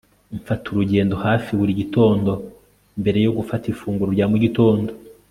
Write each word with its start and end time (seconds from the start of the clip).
Mfata 0.37 0.65
urugendo 0.69 1.13
hafi 1.25 1.49
buri 1.59 1.71
gitondo 1.81 2.31
mbere 3.01 3.19
yo 3.25 3.31
gufata 3.37 3.65
ifunguro 3.73 4.09
rya 4.15 4.25
mu 4.31 4.37
gitondo 4.43 4.91